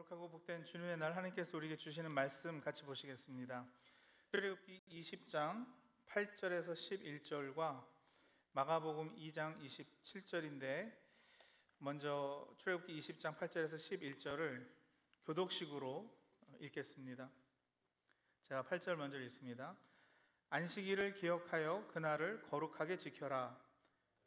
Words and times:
거룩하고 0.00 0.30
복된 0.30 0.64
주님의 0.64 0.96
날 0.98 1.16
하나님께서 1.16 1.56
우리에게 1.56 1.76
주시는 1.76 2.10
말씀 2.10 2.60
같이 2.60 2.84
보시겠습니다. 2.84 3.66
출애굽기 4.30 4.82
20장 4.88 5.66
8절에서 6.06 6.72
11절과 6.72 7.84
마가복음 8.52 9.16
2장 9.16 9.58
27절인데 9.60 10.96
먼저 11.78 12.48
출애굽기 12.58 12.98
20장 13.00 13.36
8절에서 13.36 13.76
11절을 13.76 14.66
교독식으로 15.26 16.10
읽겠습니다. 16.60 17.30
제가 18.44 18.62
8절 18.62 18.94
먼저 18.94 19.18
읽습니다. 19.20 19.76
안식일을 20.50 21.14
기억하여 21.14 21.86
그날을 21.88 22.42
거룩하게 22.42 22.96
지켜라. 22.96 23.60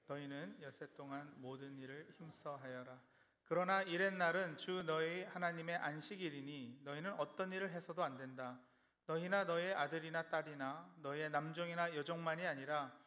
너희는 0.06 0.62
여세 0.62 0.94
동안 0.94 1.34
모든 1.38 1.78
일을 1.80 2.12
힘써 2.18 2.58
하여라. 2.58 3.13
그러나 3.46 3.82
이렛 3.84 4.14
날은 4.14 4.58
주 4.58 4.84
너희 4.84 5.24
하나님의 5.26 5.76
안식일이니 5.76 6.82
너희는 6.84 7.14
어떤 7.20 7.52
일을 7.52 7.72
해서도 7.72 8.04
안 8.04 8.18
된다. 8.18 8.60
너희나 9.06 9.44
너희 9.44 9.74
아들이나 9.74 10.30
딸이나 10.30 10.96
너희의 11.02 11.30
남종이나 11.30 11.94
여종만이 11.96 12.46
아니라 12.48 12.98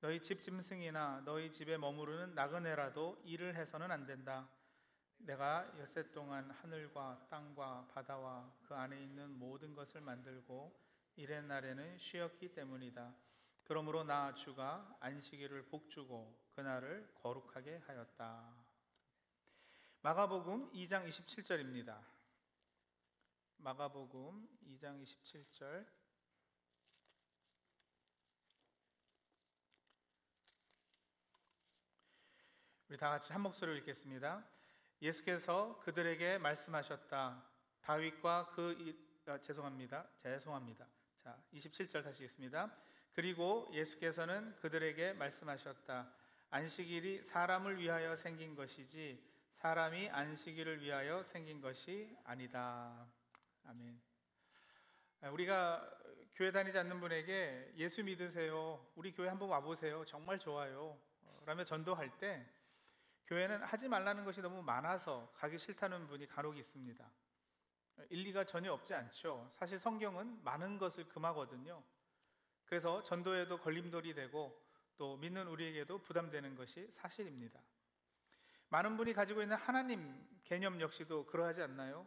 너희 0.00 0.22
집 0.22 0.42
짐승이나 0.42 1.22
너희 1.24 1.50
집에 1.50 1.76
머무르는 1.76 2.34
나그네라도 2.34 3.20
일을 3.24 3.56
해서는 3.56 3.90
안 3.90 4.06
된다. 4.06 4.48
내가 5.18 5.70
엿새 5.78 6.10
동안 6.12 6.50
하늘과 6.50 7.26
땅과 7.28 7.88
바다와 7.92 8.50
그 8.62 8.74
안에 8.74 9.02
있는 9.02 9.38
모든 9.38 9.74
것을 9.74 10.00
만들고 10.00 10.74
이렛 11.16 11.44
날에는 11.44 11.98
쉬었기 11.98 12.54
때문이다. 12.54 13.12
그러므로 13.64 14.04
나 14.04 14.32
주가 14.34 14.96
안식일을 15.00 15.66
복주고 15.66 16.34
그날을 16.54 17.12
거룩하게 17.22 17.82
하였다. 17.86 18.69
마가복음 20.02 20.72
2장 20.72 21.06
27절입니다. 21.06 22.02
마가복음 23.58 24.48
2장 24.66 25.04
27절 25.04 25.86
우리 32.88 32.96
다 32.96 33.10
같이 33.10 33.30
한 33.34 33.42
목소리로 33.42 33.76
읽겠습니다. 33.80 34.42
예수께서 35.02 35.78
그들에게 35.80 36.38
말씀하셨다. 36.38 37.44
다윗과 37.82 38.52
그 38.54 38.72
이, 38.80 39.30
아, 39.30 39.38
죄송합니다. 39.38 40.08
죄송합니다. 40.22 40.86
자, 41.18 41.38
27절 41.52 42.02
다시 42.02 42.24
읽습니다. 42.24 42.74
그리고 43.12 43.68
예수께서는 43.70 44.56
그들에게 44.60 45.12
말씀하셨다. 45.12 46.10
안식일이 46.48 47.22
사람을 47.22 47.78
위하여 47.78 48.16
생긴 48.16 48.54
것이지 48.54 49.29
사람이 49.60 50.08
안식일을 50.08 50.80
위하여 50.80 51.22
생긴 51.22 51.60
것이 51.60 52.16
아니다. 52.24 53.06
아멘. 53.66 54.00
우리가 55.32 55.86
교회 56.34 56.50
다니지 56.50 56.78
않는 56.78 56.98
분에게 56.98 57.74
예수 57.76 58.02
믿으세요. 58.02 58.82
우리 58.94 59.12
교회 59.12 59.28
한번 59.28 59.50
와보세요. 59.50 60.02
정말 60.06 60.38
좋아요. 60.38 60.98
라며 61.44 61.62
전도할 61.62 62.16
때 62.16 62.50
교회는 63.26 63.62
하지 63.62 63.86
말라는 63.86 64.24
것이 64.24 64.40
너무 64.40 64.62
많아서 64.62 65.30
가기 65.36 65.58
싫다는 65.58 66.06
분이 66.06 66.26
간혹 66.28 66.56
있습니다. 66.56 67.10
일리가 68.08 68.44
전혀 68.44 68.72
없지 68.72 68.94
않죠. 68.94 69.46
사실 69.50 69.78
성경은 69.78 70.42
많은 70.42 70.78
것을 70.78 71.06
금하거든요. 71.06 71.84
그래서 72.64 73.02
전도에도 73.02 73.60
걸림돌이 73.60 74.14
되고 74.14 74.58
또 74.96 75.18
믿는 75.18 75.48
우리에게도 75.48 75.98
부담되는 75.98 76.54
것이 76.56 76.90
사실입니다. 76.94 77.60
많은 78.70 78.96
분이 78.96 79.12
가지고 79.12 79.42
있는 79.42 79.56
하나님 79.56 80.26
개념 80.44 80.80
역시도 80.80 81.26
그러하지 81.26 81.60
않나요? 81.62 82.06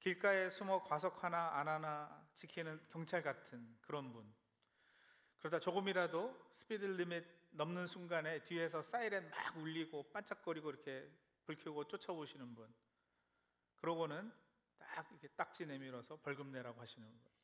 길가에 0.00 0.50
숨어 0.50 0.82
과속 0.82 1.22
하나 1.22 1.56
안 1.58 1.68
하나 1.68 2.28
지키는 2.34 2.80
경찰 2.90 3.22
같은 3.22 3.76
그런 3.80 4.12
분. 4.12 4.32
그러다 5.38 5.60
조금이라도 5.60 6.36
스피드 6.58 6.84
리밋 6.84 7.24
넘는 7.52 7.86
순간에 7.86 8.42
뒤에서 8.44 8.82
사이렌 8.82 9.30
막 9.30 9.56
울리고 9.56 10.10
반짝거리고 10.10 10.70
이렇게 10.70 11.08
불 11.44 11.56
켜고 11.56 11.86
쫓아오시는 11.86 12.54
분. 12.54 12.72
그러고는 13.76 14.32
딱 14.78 15.08
이렇게 15.10 15.28
딱지 15.28 15.64
내밀어서 15.64 16.16
벌금 16.22 16.50
내라고 16.50 16.80
하시는 16.80 17.06
거예요. 17.06 17.40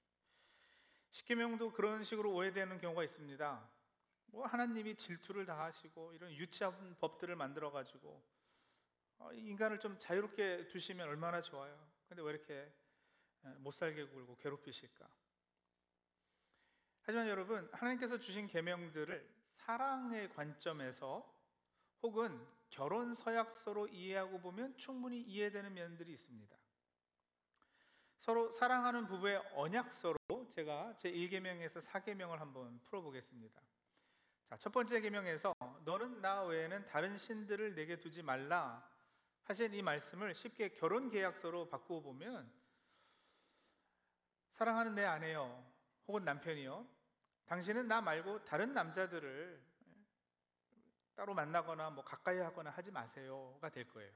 십계명도 1.10 1.72
그런 1.72 2.02
식으로 2.02 2.32
오해되는 2.32 2.78
경우가 2.78 3.04
있습니다. 3.04 3.70
뭐 4.26 4.46
하나님이 4.46 4.96
질투를 4.96 5.46
당하시고 5.46 6.14
이런 6.14 6.32
유치한 6.32 6.96
법들을 6.98 7.36
만들어 7.36 7.70
가지고 7.70 8.08
어, 8.08 8.35
인간을 9.32 9.78
좀 9.80 9.98
자유롭게 9.98 10.68
두시면 10.68 11.08
얼마나 11.08 11.40
좋아요. 11.40 11.76
근데 12.08 12.22
왜 12.22 12.30
이렇게 12.30 12.72
못 13.58 13.72
살게 13.72 14.04
굴고 14.04 14.36
괴롭히실까? 14.36 15.08
하지만 17.02 17.28
여러분, 17.28 17.68
하나님께서 17.72 18.18
주신 18.18 18.46
계명들을 18.46 19.28
사랑의 19.52 20.28
관점에서 20.30 21.32
혹은 22.02 22.44
결혼 22.68 23.14
서약서로 23.14 23.88
이해하고 23.88 24.40
보면 24.40 24.76
충분히 24.76 25.20
이해되는 25.20 25.72
면들이 25.72 26.12
있습니다. 26.12 26.56
서로 28.18 28.50
사랑하는 28.50 29.06
부부의 29.06 29.40
언약서로 29.54 30.18
제가 30.50 30.94
제 30.96 31.10
1계명에서 31.12 31.80
4계명을 31.80 32.38
한번 32.38 32.80
풀어 32.80 33.00
보겠습니다. 33.00 33.62
자, 34.48 34.56
첫 34.56 34.72
번째 34.72 35.00
계명에서 35.00 35.54
너는 35.84 36.20
나 36.20 36.42
외에는 36.42 36.86
다른 36.86 37.16
신들을 37.16 37.76
내게 37.76 37.98
두지 37.98 38.22
말라 38.22 38.84
하신 39.46 39.74
이 39.74 39.82
말씀을 39.82 40.34
쉽게 40.34 40.70
결혼 40.70 41.08
계약서로 41.08 41.68
바꾸어 41.68 42.00
보면 42.00 42.52
사랑하는 44.54 44.94
내 44.94 45.04
아내요 45.04 45.64
혹은 46.08 46.24
남편이요 46.24 46.86
당신은 47.46 47.86
나 47.86 48.00
말고 48.00 48.44
다른 48.44 48.74
남자들을 48.74 49.64
따로 51.14 51.32
만나거나 51.32 51.90
뭐 51.90 52.04
가까이 52.04 52.38
하거나 52.38 52.70
하지 52.70 52.90
마세요가 52.90 53.70
될 53.70 53.88
거예요. 53.88 54.12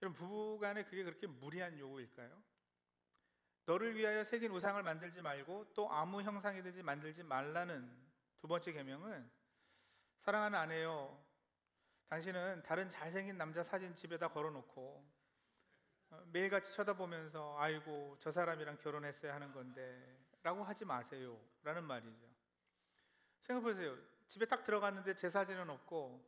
여러분 0.00 0.16
부부간에 0.16 0.84
그게 0.84 1.02
그렇게 1.02 1.26
무리한 1.26 1.78
요구일까요? 1.78 2.42
너를 3.66 3.96
위하여 3.96 4.24
새긴 4.24 4.52
우상을 4.52 4.82
만들지 4.82 5.20
말고 5.20 5.72
또 5.74 5.92
아무 5.92 6.22
형상이든지 6.22 6.82
만들지 6.82 7.22
말라는 7.22 7.92
두 8.38 8.48
번째 8.48 8.72
계명은 8.72 9.30
사랑하는 10.20 10.58
아내요. 10.58 11.31
당신은 12.12 12.62
다른 12.64 12.90
잘생긴 12.90 13.38
남자 13.38 13.62
사진 13.62 13.94
집에다 13.94 14.28
걸어놓고 14.28 15.02
어, 16.10 16.22
매일같이 16.30 16.70
쳐다보면서 16.74 17.56
아이고 17.58 18.18
저 18.20 18.30
사람이랑 18.30 18.76
결혼했어야 18.82 19.34
하는 19.34 19.50
건데 19.50 20.18
라고 20.42 20.62
하지 20.62 20.84
마세요. 20.84 21.40
라는 21.62 21.84
말이죠. 21.84 22.28
생각해 23.40 23.64
보세요. 23.64 23.96
집에 24.28 24.44
딱 24.44 24.62
들어갔는데 24.62 25.14
제 25.14 25.30
사진은 25.30 25.70
없고 25.70 26.22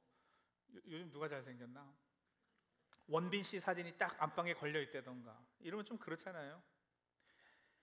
요, 0.75 0.81
요즘 0.87 1.11
누가 1.11 1.29
잘생겼나? 1.29 1.87
원빈 3.07 3.43
씨 3.43 3.61
사진이 3.61 3.99
딱 3.99 4.17
안방에 4.23 4.55
걸려 4.55 4.81
있다던가. 4.81 5.39
이러면 5.61 5.85
좀 5.85 5.99
그렇잖아요. 5.99 6.63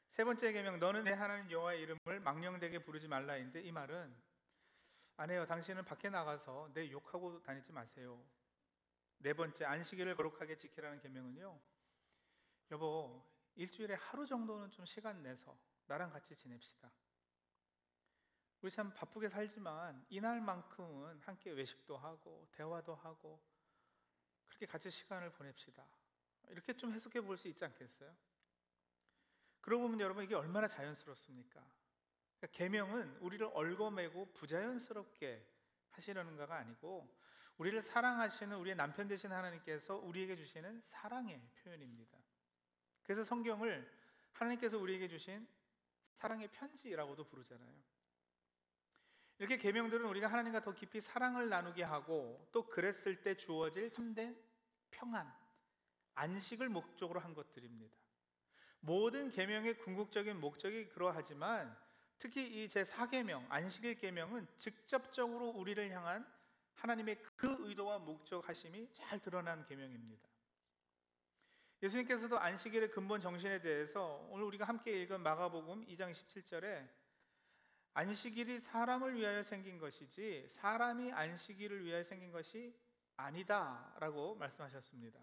세 0.10 0.24
번째 0.24 0.52
계명 0.52 0.80
너는 0.80 1.04
내 1.04 1.12
하나님 1.12 1.52
여호와의 1.52 1.82
이름을 1.82 2.20
망령되게 2.22 2.80
부르지 2.80 3.08
말라인데 3.08 3.62
이 3.62 3.72
말은 3.72 4.12
아내요 5.22 5.46
당신은 5.46 5.86
밖에 5.86 6.10
나가서 6.10 6.72
내 6.74 6.90
욕하고 6.92 7.42
다니지 7.44 7.72
마세요 7.72 8.24
네 9.20 9.34
번째 9.34 9.66
안식일을 9.66 10.16
거룩하게 10.16 10.58
지키라는 10.58 11.00
계명은요 11.00 11.60
여보, 12.72 13.22
일주일에 13.56 13.96
하루 13.96 14.26
정도는 14.26 14.72
좀 14.72 14.86
시간 14.86 15.22
내서 15.22 15.58
나랑 15.88 16.10
같이 16.10 16.36
지냅시다. 16.36 16.90
우리 18.62 18.72
참 18.72 18.94
바쁘게 18.94 19.28
살지만 19.28 20.06
이날만큼은 20.10 21.20
함께 21.20 21.52
외식도 21.52 21.98
하고 21.98 22.48
대화도 22.54 22.96
하고 22.96 23.44
그렇게 24.48 24.66
같이 24.66 24.90
시간을 24.90 25.32
보냅시다. 25.32 25.86
이렇게 26.48 26.74
좀 26.74 26.94
해석해 26.94 27.20
볼 27.22 27.38
수 27.38 27.48
있지 27.50 27.66
않겠어요? 27.66 28.16
그러고 29.60 29.84
보면 29.84 30.00
여러분 30.00 30.24
이게 30.24 30.34
얼마나 30.34 30.68
자연스럽습니까? 30.68 31.62
그러니까 32.42 32.58
계명은 32.58 33.18
우리를 33.20 33.48
얽어매고 33.54 34.34
부자연스럽게 34.34 35.48
하시려는 35.92 36.38
가가 36.38 36.56
아니고 36.56 37.08
우리를 37.58 37.80
사랑하시는 37.84 38.58
우리의 38.58 38.76
남편 38.76 39.08
되신 39.08 39.32
하나님께서 39.32 39.98
우리에게 39.98 40.36
주시는 40.36 40.82
사랑의 40.88 41.40
표현입니다. 41.62 42.18
그래서 43.04 43.24
성경을 43.24 43.88
하나님께서 44.34 44.80
우리에게 44.80 45.08
주신 45.08 45.48
사랑의 46.14 46.48
편지라고도 46.48 47.26
부르잖아요. 47.26 47.72
이렇게 49.38 49.58
계명들은 49.58 50.06
우리가 50.06 50.28
하나님과 50.28 50.62
더 50.62 50.74
깊이 50.74 51.02
사랑을 51.02 51.50
나누게 51.50 51.84
하고 51.84 52.48
또 52.52 52.68
그랬을 52.68 53.22
때 53.22 53.36
주어질 53.36 53.92
참된 53.92 54.36
평안, 54.90 55.32
안식을 56.16 56.70
목적으로 56.70 57.20
한 57.20 57.34
것들입니다. 57.34 57.96
모든 58.80 59.30
계명의 59.30 59.78
궁극적인 59.78 60.40
목적이 60.40 60.88
그러하지만 60.90 61.76
특히 62.22 62.46
이 62.46 62.68
제4계명, 62.68 63.48
안식일 63.50 63.96
계명은 63.96 64.48
직접적으로 64.60 65.50
우리를 65.50 65.90
향한 65.90 66.24
하나님의 66.76 67.20
그 67.36 67.56
의도와 67.68 67.98
목적 67.98 68.48
하심이 68.48 68.90
잘 68.94 69.20
드러난 69.20 69.66
계명입니다. 69.66 70.30
예수님께서도 71.82 72.38
안식일의 72.38 72.92
근본 72.92 73.22
정신에 73.22 73.60
대해서 73.60 74.28
오늘 74.30 74.46
우리가 74.46 74.66
함께 74.66 75.02
읽은 75.02 75.20
마가복음 75.22 75.88
2장 75.88 76.12
17절에 76.12 76.88
안식일이 77.96 78.60
사람을 78.60 79.16
위하여 79.16 79.42
생긴 79.42 79.80
것이지 79.80 80.48
사람이 80.48 81.12
안식일을 81.12 81.84
위하여 81.84 82.04
생긴 82.04 82.32
것이 82.32 82.80
아니다라고 83.18 84.36
말씀하셨습니다. 84.36 85.20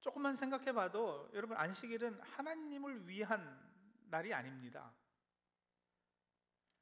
조금만 0.00 0.34
생각해 0.34 0.72
봐도 0.72 1.30
여러분 1.34 1.56
안식일은 1.56 2.18
하나님을 2.20 3.06
위한 3.06 3.67
날이 4.10 4.32
아닙니다. 4.32 4.92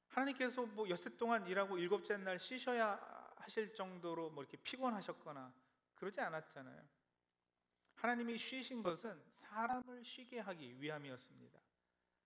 하나님께서 0.09 0.65
뭐 0.67 0.89
엿새 0.89 1.17
동안 1.17 1.47
일하고 1.47 1.79
일곱째 1.79 2.17
날 2.17 2.39
쉬셔야 2.39 2.99
하실 3.37 3.75
정도로 3.75 4.31
뭐 4.31 4.43
이렇게 4.43 4.57
피곤하셨거나 4.59 5.53
그러지 5.95 6.21
않았잖아요. 6.21 6.83
하나님이 7.97 8.39
쉬신 8.39 8.83
것은 8.83 9.23
사람을 9.35 10.05
쉬게 10.05 10.41
하기 10.41 10.81
위함이었습니다. 10.81 11.59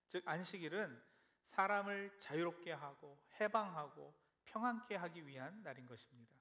즉 0.07 0.27
안식일은 0.27 1.01
사람을 1.49 2.17
자유롭게 2.19 2.71
하고 2.71 3.17
해방하고 3.39 4.13
평안케 4.45 4.95
하기 4.95 5.25
위한 5.27 5.61
날인 5.63 5.85
것입니다. 5.85 6.33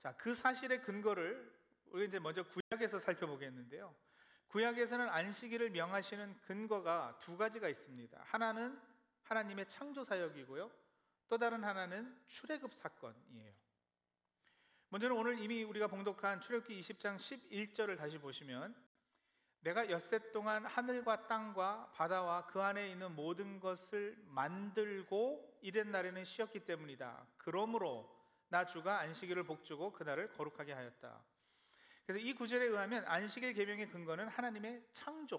자, 0.00 0.16
그 0.16 0.34
사실의 0.34 0.82
근거를 0.82 1.52
우리 1.86 2.06
이제 2.06 2.18
먼저 2.18 2.44
구약에서 2.44 3.00
살펴보겠는데요. 3.00 3.94
구약에서는 4.48 5.08
안식일을 5.08 5.70
명하시는 5.70 6.40
근거가 6.42 7.18
두 7.20 7.36
가지가 7.36 7.68
있습니다. 7.68 8.18
하나는 8.24 8.80
하나님의 9.24 9.68
창조 9.68 10.04
사역이고요. 10.04 10.70
또 11.28 11.36
다른 11.36 11.62
하나는 11.62 12.18
출애굽 12.26 12.74
사건이에요. 12.74 13.52
먼저는 14.88 15.14
오늘 15.16 15.38
이미 15.38 15.62
우리가 15.64 15.86
봉독한 15.86 16.40
출애굽기 16.40 16.80
20장 16.80 17.18
11절을 17.18 17.98
다시 17.98 18.16
보시면 18.16 18.74
내가 19.60 19.90
엿새 19.90 20.32
동안 20.32 20.64
하늘과 20.64 21.26
땅과 21.26 21.90
바다와 21.92 22.46
그 22.46 22.62
안에 22.62 22.88
있는 22.90 23.14
모든 23.14 23.60
것을 23.60 24.16
만들고 24.28 25.58
이랬 25.60 25.86
날에는 25.86 26.24
쉬었기 26.24 26.60
때문이다. 26.60 27.26
그러므로 27.36 28.10
나 28.48 28.64
주가 28.64 29.00
안식일을 29.00 29.42
복주고 29.42 29.92
그날을 29.92 30.30
거룩하게 30.30 30.72
하였다. 30.72 31.22
그래서 32.08 32.24
이 32.26 32.32
구절에 32.32 32.64
의하면 32.64 33.04
안식일 33.06 33.52
계명의 33.52 33.90
근거는 33.90 34.28
하나님의 34.28 34.82
창조 34.94 35.38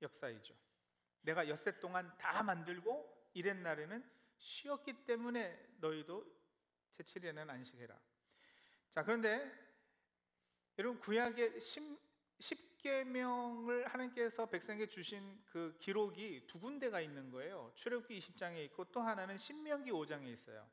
역사이죠. 0.00 0.54
내가 1.22 1.48
엿새 1.48 1.80
동안 1.80 2.16
다 2.18 2.40
만들고 2.44 3.30
이랬 3.34 3.56
날에는 3.56 4.08
쉬었기 4.38 5.04
때문에 5.06 5.74
너희도 5.80 6.24
제7일에는 6.92 7.50
안식해라. 7.50 8.00
자, 8.94 9.02
그런데 9.02 9.50
여러분 10.78 11.00
구약의 11.00 11.58
10, 11.58 11.98
계명을 12.78 13.88
하나님께서 13.88 14.46
백성에게 14.46 14.86
주신 14.86 15.42
그 15.46 15.76
기록이 15.80 16.46
두 16.46 16.60
군데가 16.60 17.00
있는 17.00 17.28
거예요. 17.32 17.72
출애굽기 17.74 18.16
20장에 18.20 18.58
있고 18.66 18.84
또 18.92 19.00
하나는 19.00 19.36
신명기 19.36 19.90
5장에 19.90 20.28
있어요. 20.28 20.64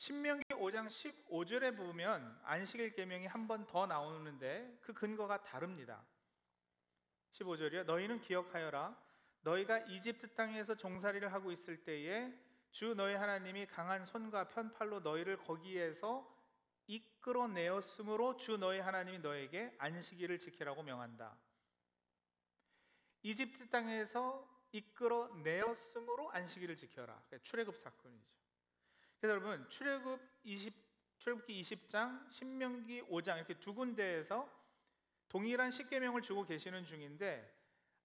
신명기 0.00 0.44
5장 0.54 0.86
15절에 0.88 1.76
보면 1.76 2.40
안식일 2.44 2.94
계명이 2.94 3.26
한 3.26 3.46
번 3.46 3.66
더 3.66 3.84
나오는데 3.86 4.78
그 4.80 4.94
근거가 4.94 5.42
다릅니다. 5.42 6.02
15절이요. 7.32 7.84
너희는 7.84 8.20
기억하여라. 8.22 8.96
너희가 9.42 9.80
이집트 9.80 10.32
땅에서 10.34 10.74
종살이를 10.74 11.30
하고 11.34 11.52
있을 11.52 11.84
때에 11.84 12.32
주 12.70 12.94
너희 12.94 13.14
하나님이 13.14 13.66
강한 13.66 14.06
손과 14.06 14.48
편팔로 14.48 15.00
너희를 15.00 15.36
거기에서 15.36 16.26
이끌어내었으므로 16.86 18.36
주 18.38 18.56
너희 18.56 18.78
하나님이 18.80 19.18
너에게 19.18 19.74
안식일을 19.76 20.38
지키라고 20.38 20.82
명한다. 20.82 21.36
이집트 23.22 23.68
땅에서 23.68 24.48
이끌어내었으므로 24.72 26.30
안식일을 26.30 26.74
지켜라. 26.76 27.22
출애굽 27.42 27.76
사건이죠. 27.76 28.39
그래서 29.20 29.34
여러분 29.34 29.68
출애굽 29.68 30.20
20 30.44 30.74
출애굽기 31.18 31.60
20장, 31.60 32.30
신명기 32.30 33.02
5장 33.02 33.36
이렇게 33.36 33.52
두 33.60 33.74
군데에서 33.74 34.50
동일한 35.28 35.70
십계명을 35.70 36.22
주고 36.22 36.44
계시는 36.44 36.86
중인데 36.86 37.58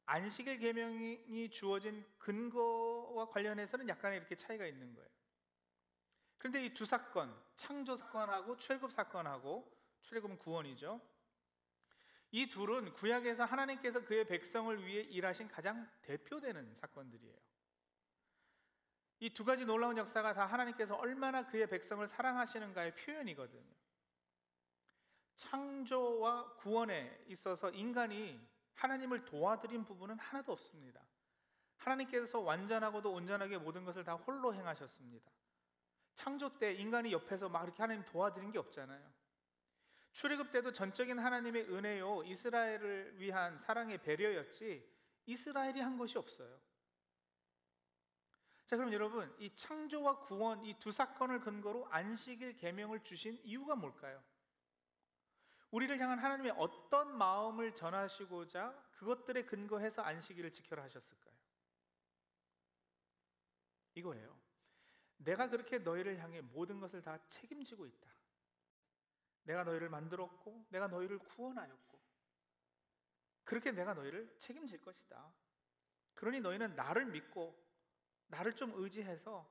안식일 0.06 0.60
계명이 0.60 1.50
주어진 1.50 2.06
근거와 2.18 3.30
관련해서는 3.30 3.88
약간의 3.88 4.18
이렇게 4.18 4.36
차이가 4.36 4.66
있는 4.66 4.94
거예요. 4.94 5.10
그런데 6.38 6.66
이 6.66 6.74
두 6.74 6.86
사건, 6.86 7.34
창조 7.56 7.96
사건하고 7.96 8.58
출애굽 8.58 8.92
사건하고 8.92 9.72
출애굽은 10.02 10.38
구원이죠. 10.38 11.02
이 12.32 12.48
둘은 12.48 12.94
구약에서 12.94 13.46
하나님께서 13.46 14.04
그의 14.04 14.28
백성을 14.28 14.86
위해 14.86 15.02
일하신 15.04 15.48
가장 15.48 15.90
대표되는 16.02 16.76
사건들이에요. 16.76 17.55
이 19.20 19.30
두 19.34 19.46
가지 19.46 19.66
놀라운 19.66 19.98
역사가 19.98 20.34
다 20.34 20.46
하나님께서 20.46 20.96
얼마나 20.96 21.46
그의 21.48 21.68
백성을 21.68 22.06
사랑하시는가의 22.08 22.96
표현이거든요. 22.96 23.74
창조와 25.36 26.56
구원에 26.56 27.24
있어서 27.28 27.70
인간이 27.72 28.40
하나님을 28.76 29.26
도와드린 29.26 29.86
부분은 29.86 30.18
하나도 30.18 30.52
없습니다. 30.52 31.02
하나님께서 31.78 32.40
완전하고도 32.40 33.12
온전하게 33.12 33.58
모든 33.58 33.86
것을 33.86 34.04
다 34.04 34.14
홀로 34.16 34.54
행하셨습니다. 34.54 35.32
창조 36.16 36.58
때 36.58 36.74
인간이 36.74 37.12
옆에서 37.12 37.50
막 37.50 37.64
이렇게 37.64 37.82
하나님 37.82 38.04
도와드린 38.06 38.52
게 38.52 38.60
없잖아요. 38.60 39.14
출애굽 40.12 40.52
때도 40.52 40.72
전적인 40.72 41.20
하나님의 41.20 41.70
은혜요 41.70 42.24
이스라엘을 42.24 43.20
위한 43.20 43.58
사랑의 43.60 43.98
배려였지 43.98 44.90
이스라엘이 45.26 45.82
한 45.82 45.98
것이 45.98 46.18
없어요. 46.18 46.58
자, 48.66 48.78
그럼 48.78 48.92
여러분, 48.94 49.34
이 49.40 49.54
창조와 49.56 50.20
구원 50.22 50.66
이 50.66 50.74
두 50.80 50.92
사건을 50.92 51.40
근거로 51.40 51.88
안식일 51.92 52.58
계명을 52.58 53.04
주신 53.04 53.40
이유가 53.44 53.76
뭘까요? 53.76 54.24
우리를 55.72 56.00
향한 56.00 56.20
하나님의 56.20 56.54
어떤 56.58 57.16
마음을 57.18 57.76
전하시고자 57.76 58.74
그것들에 58.94 59.44
근거해서 59.46 60.02
안식일을 60.02 60.52
지켜라 60.52 60.84
하셨을까요? 60.84 61.36
이거예요. 63.96 64.36
내가 65.18 65.50
그렇게 65.50 65.80
너희를 65.80 66.20
향해 66.20 66.42
모든 66.42 66.80
것을 66.80 67.02
다 67.02 67.20
책임지고 67.30 67.86
있다. 67.86 68.10
내가 69.44 69.64
너희를 69.64 69.90
만들었고, 69.90 70.66
내가 70.70 70.88
너희를 70.88 71.20
구원하였고, 71.20 72.00
그렇게 73.44 73.72
내가 73.72 73.94
너희를 73.94 74.36
책임질 74.40 74.82
것이다. 74.82 75.32
그러니 76.16 76.40
너희는 76.42 76.76
나를 76.76 77.06
믿고 77.06 77.65
나를 78.28 78.56
좀 78.56 78.72
의지해서 78.76 79.50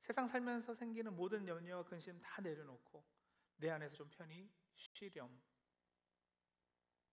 세상 0.00 0.28
살면서 0.28 0.74
생기는 0.74 1.14
모든 1.14 1.46
염려와 1.46 1.84
근심 1.84 2.20
다 2.20 2.42
내려놓고 2.42 3.04
내 3.56 3.70
안에서 3.70 3.94
좀 3.94 4.10
편히 4.10 4.50
쉬렴. 4.74 5.40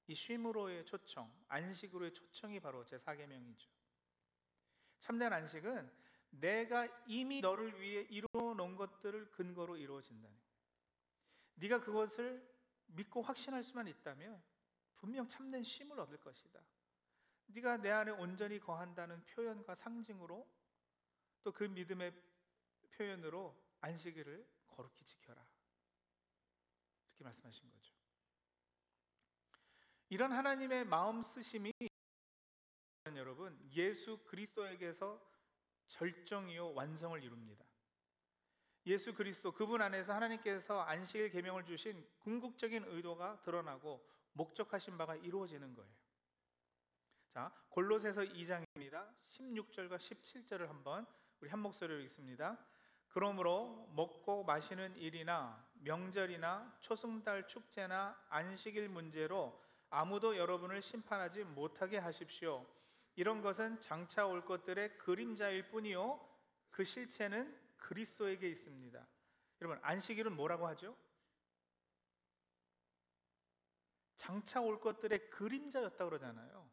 이 0.08 0.16
쉼으로의 0.16 0.86
초청, 0.86 1.32
안식으로의 1.50 2.13
초청이 2.13 2.60
바로 2.60 2.84
제 2.84 2.98
4계명이죠. 2.98 3.68
참된 5.00 5.32
안식은 5.32 5.92
내가 6.32 6.88
이미 7.06 7.42
너를 7.42 7.80
위해 7.80 8.01
이루어 8.10 8.54
놓은 8.56 8.75
것들을 8.75 9.32
근거로 9.32 9.78
이루어진다는 9.78 10.36
네가 11.56 11.82
그것을 11.82 12.48
믿고 12.88 13.22
확신할 13.22 13.63
수만 13.63 13.88
있다면 13.88 14.42
분명 14.96 15.28
참된 15.28 15.63
쉼을 15.63 16.00
얻을 16.00 16.20
것이다. 16.20 16.60
네가 17.48 17.78
내 17.78 17.89
안에 17.89 18.12
온전히 18.12 18.60
거한다는 18.60 19.24
표현과 19.25 19.75
상징으로 19.75 20.48
또 21.43 21.51
그 21.51 21.63
믿음의 21.63 22.13
표현으로 22.91 23.55
안식일을 23.81 24.46
거룩히 24.67 25.05
지켜라. 25.05 25.46
이렇게 27.10 27.24
말씀하신 27.24 27.69
거죠. 27.69 27.93
이런 30.10 30.31
하나님의 30.31 30.86
마음 30.86 31.22
쓰심이 31.22 31.72
여러분 33.15 33.58
예수 33.72 34.17
그리스도에게서 34.25 35.19
절정이요 35.88 36.74
완성을 36.74 37.22
이룹니다. 37.24 37.65
예수 38.86 39.13
그리스도 39.13 39.51
그분 39.51 39.81
안에서 39.81 40.13
하나님께서 40.13 40.81
안식일 40.81 41.29
계명을 41.29 41.65
주신 41.65 42.08
궁극적인 42.19 42.86
의도가 42.86 43.41
드러나고 43.41 44.03
목적하신 44.34 44.98
바가 44.98 45.15
이루어지는 45.15 45.75
거예요. 45.75 45.91
자, 47.29 47.53
골로새서 47.69 48.22
2장입니다. 48.22 49.13
16절과 49.27 49.98
17절을 49.98 50.67
한번 50.67 51.05
우리 51.41 51.50
한 51.50 51.60
목소리로 51.60 52.00
읽습니다. 52.01 52.58
그러므로 53.08 53.89
먹고 53.96 54.43
마시는 54.43 54.96
일이나 54.98 55.65
명절이나 55.81 56.77
초승달 56.79 57.48
축제나 57.48 58.17
안식일 58.29 58.89
문제로 58.89 59.60
아무도 59.89 60.38
여러분을 60.38 60.81
심판하지 60.81 61.43
못하게 61.43 61.98
하십시오. 61.98 62.65
이런 63.15 63.41
것은 63.41 63.79
장차 63.81 64.25
올 64.25 64.46
것들의 64.46 64.98
그림자일 64.98 65.69
뿐이요 65.69 66.25
그 66.69 66.84
실체는 66.84 67.58
그리스도에게 67.77 68.48
있습니다. 68.50 69.08
여러분 69.62 69.79
안식일은 69.81 70.36
뭐라고 70.36 70.67
하죠? 70.67 70.96
장차 74.15 74.62
올 74.62 74.79
것들의 74.79 75.29
그림자였다 75.31 76.05
그러잖아요. 76.05 76.69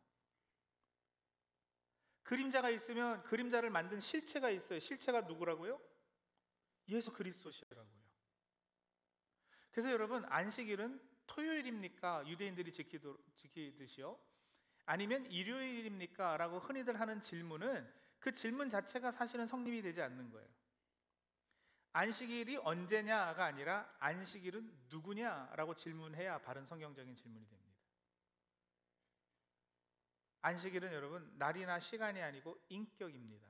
그림자가 2.26 2.70
있으면 2.70 3.22
그림자를 3.22 3.70
만든 3.70 4.00
실체가 4.00 4.50
있어요. 4.50 4.80
실체가 4.80 5.22
누구라고요? 5.22 5.80
예수 6.88 7.12
그리스도시라고요. 7.12 8.06
그래서 9.70 9.92
여러분 9.92 10.24
안식일은 10.24 11.00
토요일입니까? 11.28 12.26
유대인들이 12.26 12.72
지키도, 12.72 13.16
지키듯이요. 13.36 14.18
아니면 14.86 15.26
일요일입니까? 15.26 16.36
라고 16.36 16.58
흔히들 16.58 16.98
하는 16.98 17.20
질문은 17.20 17.88
그 18.18 18.34
질문 18.34 18.70
자체가 18.70 19.12
사실은 19.12 19.46
성립이 19.46 19.82
되지 19.82 20.02
않는 20.02 20.30
거예요. 20.30 20.48
안식일이 21.92 22.56
언제냐가 22.56 23.44
아니라 23.44 23.88
안식일은 24.00 24.86
누구냐라고 24.88 25.76
질문해야 25.76 26.38
바른 26.38 26.66
성경적인 26.66 27.14
질문이 27.14 27.46
됩니다. 27.46 27.65
안식일은 30.42 30.92
여러분 30.92 31.32
날이나 31.38 31.80
시간이 31.80 32.20
아니고 32.22 32.58
인격입니다. 32.68 33.46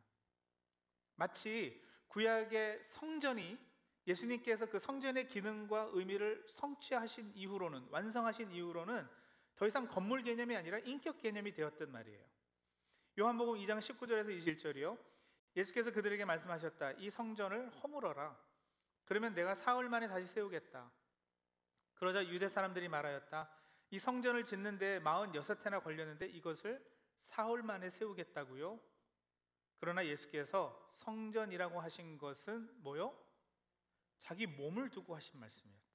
마치 1.17 1.83
구약의 2.09 2.83
성전이 2.85 3.59
예수님께서 4.07 4.67
그 4.67 4.79
성전의 4.79 5.29
기능과 5.29 5.91
의미를 5.93 6.45
성취하신 6.47 7.33
이후로는 7.35 7.89
완성하신 7.91 8.53
이후로는 8.53 9.07
더 9.57 9.67
이상 9.67 9.89
건물 9.89 10.23
개념이 10.23 10.55
아니라 10.55 10.79
인격 10.79 11.19
개념이 11.19 11.53
되었단 11.53 11.91
말이에요. 11.91 12.25
요한복음 13.19 13.57
2장 13.57 13.79
19절에서 13.79 14.29
21절이요. 14.39 14.99
예수께서 15.57 15.91
그들에게 15.91 16.25
말씀하셨다. 16.25 16.93
이 16.93 17.11
성전을 17.11 17.71
허물어라. 17.71 18.39
그러면 19.07 19.35
내가 19.35 19.55
사흘 19.55 19.89
만에 19.89 20.07
다시 20.07 20.27
세우겠다. 20.27 20.91
그러자 21.95 22.27
유대 22.29 22.49
사람들이 22.49 22.89
말하였다. 22.89 23.51
이 23.91 23.99
성전을 23.99 24.45
짓는데 24.45 25.01
46해나 25.01 25.83
걸렸는데 25.83 26.27
이것을 26.27 26.85
사흘 27.27 27.63
만에 27.63 27.91
세우겠다고요? 27.91 28.81
그러나 29.79 30.05
예수께서 30.07 30.89
성전이라고 30.93 31.81
하신 31.81 32.19
것은 32.19 32.83
뭐요? 32.83 33.17
자기 34.19 34.47
몸을 34.47 34.91
두고 34.91 35.15
하신 35.15 35.39
말씀이었다. 35.39 35.87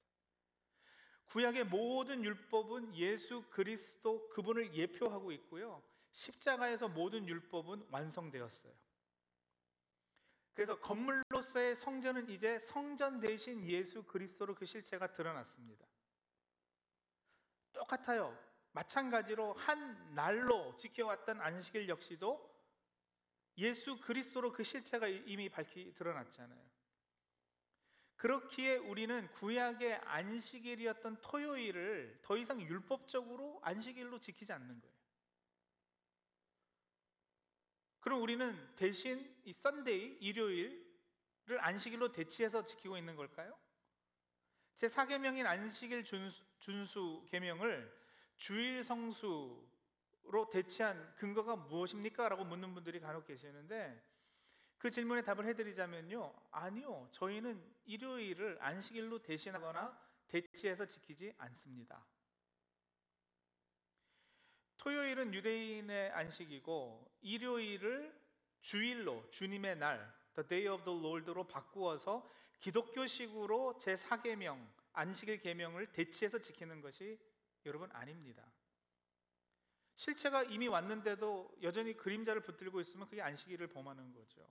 구약의 1.26 1.64
모든 1.64 2.24
율법은 2.24 2.94
예수 2.96 3.44
그리스도 3.50 4.28
그분을 4.30 4.74
예표하고 4.74 5.32
있고요. 5.32 5.82
십자가에서 6.12 6.88
모든 6.88 7.26
율법은 7.26 7.86
완성되었어요. 7.90 8.72
그래서 10.54 10.78
건물로서의 10.80 11.74
성전은 11.74 12.28
이제 12.28 12.58
성전 12.58 13.20
대신 13.20 13.66
예수 13.66 14.02
그리스도로 14.02 14.54
그 14.54 14.66
실체가 14.66 15.12
드러났습니다. 15.14 15.86
똑같아요. 17.82 18.36
마찬가지로 18.72 19.54
한 19.54 20.14
날로 20.14 20.74
지켜왔던 20.76 21.40
안식일 21.40 21.88
역시도 21.88 22.50
예수 23.58 23.98
그리스도로 24.00 24.52
그 24.52 24.62
실체가 24.62 25.08
이미 25.08 25.48
밝히 25.48 25.92
드러났잖아요. 25.94 26.62
그렇기에 28.16 28.76
우리는 28.76 29.28
구약의 29.32 29.96
안식일이었던 29.96 31.20
토요일을 31.22 32.20
더 32.22 32.36
이상 32.36 32.60
율법적으로 32.62 33.58
안식일로 33.62 34.20
지키지 34.20 34.52
않는 34.52 34.80
거예요. 34.80 34.96
그럼 37.98 38.22
우리는 38.22 38.74
대신 38.76 39.36
이 39.44 39.52
썬데이 39.52 40.18
일요일을 40.20 41.58
안식일로 41.58 42.12
대치해서 42.12 42.64
지키고 42.64 42.96
있는 42.96 43.16
걸까요? 43.16 43.58
제 44.82 44.88
4계명인 44.88 45.46
안식일 45.46 46.02
준수, 46.02 46.42
준수 46.58 47.24
계명을 47.30 47.96
주일 48.34 48.82
성수로 48.82 50.50
대체한 50.50 51.14
근거가 51.14 51.54
무엇입니까? 51.54 52.28
라고 52.28 52.42
묻는 52.42 52.74
분들이 52.74 52.98
간혹 52.98 53.24
계시는데 53.24 54.02
그 54.78 54.90
질문에 54.90 55.22
답을 55.22 55.46
해드리자면요. 55.46 56.34
아니요. 56.50 57.08
저희는 57.12 57.64
일요일을 57.84 58.58
안식일로 58.60 59.22
대신하거나 59.22 59.96
대체해서 60.26 60.84
지키지 60.84 61.32
않습니다. 61.38 62.04
토요일은 64.78 65.32
유대인의 65.32 66.10
안식이고 66.10 67.18
일요일을 67.20 68.20
주일로 68.62 69.30
주님의 69.30 69.76
날 69.76 70.12
The 70.34 70.48
Day 70.48 70.74
of 70.74 70.82
the 70.82 70.98
Lord로 70.98 71.46
바꾸어서 71.46 72.28
기독교식으로 72.62 73.76
제 73.78 73.94
4계명 73.94 74.66
안식일 74.92 75.40
계명을 75.40 75.92
대치해서 75.92 76.38
지키는 76.38 76.80
것이 76.80 77.18
여러분 77.66 77.90
아닙니다. 77.92 78.44
실체가 79.96 80.44
이미 80.44 80.68
왔는데도 80.68 81.58
여전히 81.62 81.96
그림자를 81.96 82.42
붙들고 82.42 82.80
있으면 82.80 83.08
그게 83.08 83.20
안식일을 83.20 83.68
범하는 83.68 84.12
거죠. 84.12 84.48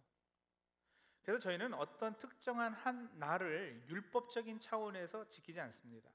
그래서 1.24 1.42
저희는 1.42 1.74
어떤 1.74 2.18
특정한 2.18 2.74
한 2.74 3.12
날을 3.18 3.86
율법적인 3.88 4.60
차원에서 4.60 5.28
지키지 5.28 5.60
않습니다. 5.60 6.10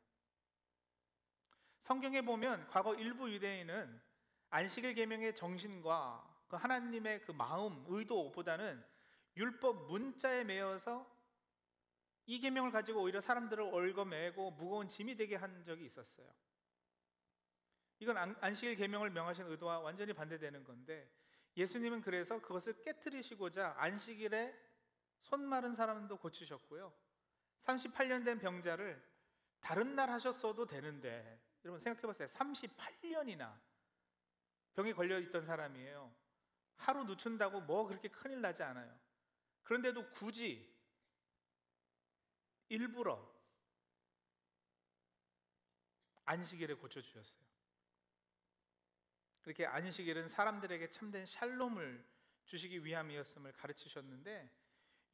성경에 1.83 2.21
보면 2.23 2.67
과거 2.69 2.95
일부 2.95 3.31
유대인은 3.33 4.03
안식일 4.51 4.95
계명의 4.95 5.35
정신과 5.35 6.45
그 6.49 6.57
하나님의 6.57 7.23
그 7.23 7.33
마음, 7.33 7.85
의도보다는 7.89 8.85
율법 9.37 9.87
문자에 9.87 10.45
매여서 10.45 11.16
이 12.27 12.41
계명을 12.41 12.73
가지고 12.73 13.03
오히려 13.03 13.21
사람들을 13.21 13.63
얽어매고 13.63 14.53
무거운 14.53 14.89
짐이 14.89 15.17
되게 15.17 15.37
한 15.37 15.65
적이 15.65 15.87
있었어요. 15.87 16.29
이건 17.99 18.37
안식일 18.41 18.77
계명을 18.77 19.11
명하신 19.11 19.47
의도와 19.47 19.79
완전히 19.79 20.13
반대되는 20.13 20.65
건데 20.65 21.09
예수님은 21.57 22.03
그래서 22.03 22.41
그것을 22.41 22.83
깨뜨리시고자 22.83 23.75
안식일에 23.79 24.55
손 25.23 25.47
마른 25.47 25.75
사람도 25.75 26.19
고치셨고요. 26.19 26.93
38년 27.65 28.25
된 28.25 28.39
병자를 28.39 29.03
다른 29.61 29.95
날 29.97 30.11
하셨어도 30.11 30.67
되는데 30.67 31.41
여러분 31.65 31.81
생각해 31.81 32.03
보세요. 32.03 32.29
38년이나 32.29 33.59
병에 34.75 34.93
걸려 34.93 35.19
있던 35.21 35.47
사람이에요. 35.47 36.15
하루 36.77 37.05
늦춘다고 37.05 37.63
뭐 37.63 37.87
그렇게 37.87 38.09
큰일 38.09 38.41
나지 38.41 38.63
않아요. 38.63 38.95
그런데도 39.63 40.11
굳이 40.11 40.76
일부러 42.69 43.35
안식일에 46.25 46.75
고쳐 46.75 47.01
주셨어요. 47.01 47.47
그렇게 49.43 49.65
안식일은 49.65 50.29
사람들에게 50.29 50.91
참된 50.91 51.25
샬롬을 51.25 52.05
주시기 52.47 52.85
위함이었음을 52.85 53.53
가르치셨는데 53.53 54.51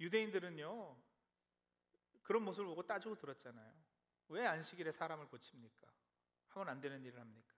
유대인들은요 0.01 0.97
그런 2.23 2.43
모습을 2.45 2.67
보고 2.67 2.87
따지고 2.87 3.15
들었잖아요. 3.17 3.73
왜 4.29 4.47
안식일에 4.47 4.93
사람을 4.93 5.29
고칩니까? 5.29 5.93
하면 6.49 6.69
안 6.69 6.81
되는 6.81 7.05
일을 7.05 7.21
합니까? 7.21 7.55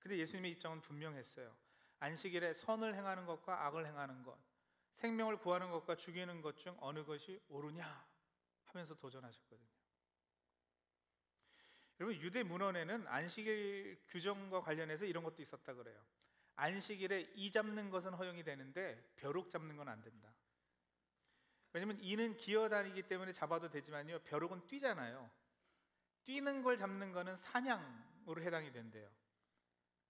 근데 0.00 0.18
예수님의 0.18 0.52
입장은 0.52 0.80
분명했어요. 0.80 1.54
안식일에 2.00 2.54
선을 2.54 2.94
행하는 2.94 3.26
것과 3.26 3.66
악을 3.66 3.86
행하는 3.86 4.22
것, 4.22 4.38
생명을 4.94 5.38
구하는 5.38 5.70
것과 5.70 5.96
죽이는 5.96 6.40
것 6.42 6.56
중 6.56 6.76
어느 6.80 7.04
것이 7.04 7.40
옳으냐 7.48 8.06
하면서 8.68 8.94
도전하셨거든요. 8.94 9.68
여러분 12.00 12.20
유대 12.20 12.42
문헌에는 12.42 13.06
안식일 13.08 14.04
규정과 14.08 14.60
관련해서 14.60 15.04
이런 15.04 15.24
것도 15.24 15.42
있었다 15.42 15.74
그래요. 15.74 16.00
안식일에 16.56 17.32
이 17.34 17.50
잡는 17.50 17.90
것은 17.90 18.14
허용이 18.14 18.44
되는데 18.44 19.12
벼룩 19.16 19.50
잡는 19.50 19.76
건 19.76 19.88
안 19.88 20.00
된다. 20.02 20.32
왜냐면 21.72 21.98
이는 22.00 22.36
기어다니기 22.36 23.02
때문에 23.02 23.32
잡아도 23.32 23.68
되지만요. 23.68 24.20
벼룩은 24.20 24.66
뛰잖아요. 24.68 25.30
뛰는 26.24 26.62
걸 26.62 26.76
잡는 26.76 27.12
거는 27.12 27.36
사냥으로 27.36 28.42
해당이 28.42 28.72
된대요. 28.72 29.08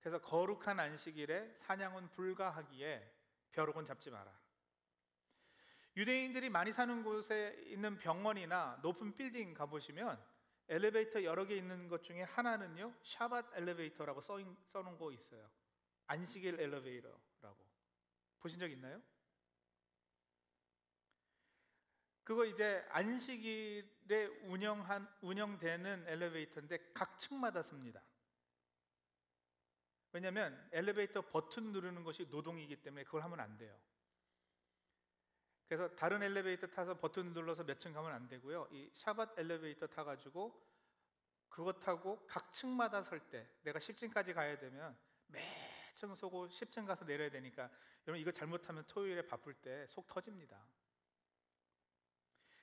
그래서 0.00 0.20
거룩한 0.20 0.78
안식일에 0.78 1.56
사냥은 1.58 2.10
불가하기에 2.10 3.14
벼룩은 3.52 3.84
잡지 3.84 4.10
마라. 4.10 4.32
유대인들이 5.98 6.48
많이 6.48 6.72
사는 6.72 7.02
곳에 7.02 7.60
있는 7.66 7.98
병원이나 7.98 8.78
높은 8.82 9.16
빌딩 9.16 9.52
가보시면 9.52 10.24
엘리베이터 10.68 11.24
여러 11.24 11.44
개 11.44 11.56
있는 11.56 11.88
것 11.88 12.04
중에 12.04 12.22
하나는요 12.22 12.94
샤밧 13.02 13.56
엘리베이터라고 13.56 14.20
써, 14.20 14.38
써놓은 14.68 14.96
거 14.96 15.10
있어요. 15.10 15.50
안식일 16.06 16.60
엘리베이터라고 16.60 17.66
보신 18.38 18.60
적 18.60 18.70
있나요? 18.70 19.02
그거 22.22 22.44
이제 22.44 22.86
안식일에 22.90 24.26
운영한 24.44 25.12
운영되는 25.20 26.04
엘리베이터인데 26.06 26.92
각 26.94 27.18
층마다 27.18 27.60
씁니다. 27.60 28.00
왜냐하면 30.12 30.68
엘리베이터 30.70 31.22
버튼 31.22 31.72
누르는 31.72 32.04
것이 32.04 32.26
노동이기 32.26 32.82
때문에 32.82 33.02
그걸 33.02 33.24
하면 33.24 33.40
안 33.40 33.58
돼요. 33.58 33.76
그래서 35.68 35.94
다른 35.96 36.22
엘리베이터 36.22 36.66
타서 36.66 36.98
버튼 36.98 37.32
눌러서 37.34 37.64
몇 37.64 37.78
층 37.78 37.92
가면 37.92 38.12
안 38.12 38.28
되고요. 38.28 38.68
이 38.72 38.90
샤밧 38.94 39.38
엘리베이터 39.38 39.86
타가지고 39.86 40.66
그것 41.48 41.80
타고 41.80 42.24
각 42.26 42.52
층마다 42.52 43.02
설 43.02 43.20
때 43.30 43.46
내가 43.62 43.78
10층까지 43.78 44.32
가야 44.34 44.58
되면 44.58 44.96
매층 45.26 46.14
서고 46.14 46.48
10층 46.48 46.86
가서 46.86 47.04
내려야 47.04 47.30
되니까 47.30 47.70
여러분 48.06 48.20
이거 48.20 48.32
잘못하면 48.32 48.84
토요일에 48.86 49.26
바쁠 49.26 49.54
때 49.54 49.86
속 49.88 50.06
터집니다. 50.06 50.58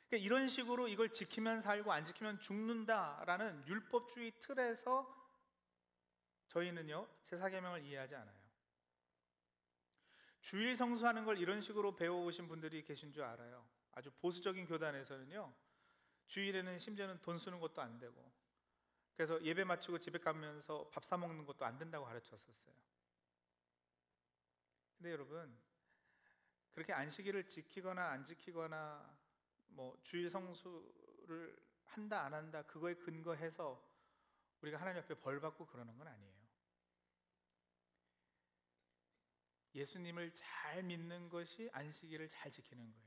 그러니까 0.10 0.26
이런 0.26 0.48
식으로 0.48 0.88
이걸 0.88 1.12
지키면 1.12 1.62
살고 1.62 1.92
안 1.92 2.06
지키면 2.06 2.40
죽는다라는 2.40 3.68
율법주의 3.68 4.32
틀에서 4.40 5.14
저희는요 6.48 7.08
제사계명을 7.24 7.84
이해하지 7.84 8.16
않아요. 8.16 8.45
주일 10.46 10.76
성수하는 10.76 11.26
걸 11.26 11.40
이런 11.40 11.60
식으로 11.60 11.96
배워오신 11.96 12.48
분들이 12.48 12.84
계신 12.84 13.12
줄 13.12 13.24
알아요. 13.24 13.66
아주 13.94 14.12
보수적인 14.12 14.68
교단에서는요 14.68 15.52
주일에는 16.28 16.78
심지어는 16.78 17.20
돈 17.22 17.40
쓰는 17.40 17.60
것도 17.60 17.82
안 17.82 17.98
되고 17.98 18.32
그래서 19.16 19.44
예배 19.44 19.64
마치고 19.64 19.98
집에 19.98 20.20
가면서 20.20 20.88
밥 20.92 21.04
사 21.04 21.18
먹는 21.18 21.46
것도 21.46 21.66
안 21.66 21.80
된다고 21.80 22.06
가르쳤었어요. 22.06 22.76
근데 24.98 25.12
여러분 25.12 25.58
그렇게 26.74 26.94
안식일을 26.94 27.48
지키거나 27.48 28.10
안 28.12 28.24
지키거나 28.24 29.18
뭐 29.70 29.98
주일 30.04 30.30
성수를 30.30 31.58
한다 31.86 32.24
안 32.24 32.36
한다 32.36 32.62
그거에 32.68 32.94
근거해서 32.94 33.84
우리가 34.62 34.80
하나님 34.80 35.02
앞에 35.02 35.16
벌 35.16 35.40
받고 35.40 35.66
그러는 35.66 35.98
건 35.98 36.08
아니에요. 36.08 36.45
예수님을 39.76 40.32
잘 40.34 40.84
믿는 40.84 41.30
것이 41.30 41.70
안식일을 41.74 42.30
잘 42.30 42.50
지키는 42.50 42.92
거예요. 42.92 43.06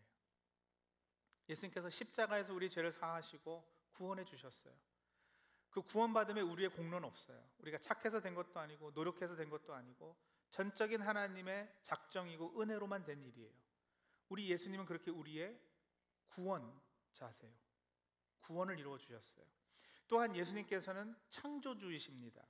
예수님께서 1.48 1.88
십자가에서 1.88 2.52
우리 2.52 2.68
죄를 2.68 2.92
사하시고 2.92 3.64
구원해 3.92 4.24
주셨어요. 4.24 4.74
그 5.70 5.82
구원받음에 5.82 6.40
우리의 6.40 6.70
공로는 6.70 7.08
없어요. 7.08 7.42
우리가 7.58 7.78
착해서 7.78 8.20
된 8.20 8.34
것도 8.34 8.60
아니고 8.60 8.90
노력해서 8.92 9.34
된 9.34 9.48
것도 9.48 9.74
아니고 9.74 10.16
전적인 10.50 11.00
하나님의 11.00 11.72
작정이고 11.82 12.60
은혜로만 12.60 13.04
된 13.04 13.24
일이에요. 13.24 13.52
우리 14.28 14.50
예수님은 14.50 14.84
그렇게 14.86 15.10
우리의 15.10 15.58
구원자세요. 16.28 17.52
구원을 18.40 18.78
이루어 18.78 18.98
주셨어요. 18.98 19.44
또한 20.06 20.34
예수님께서는 20.34 21.14
창조주이십니다. 21.30 22.42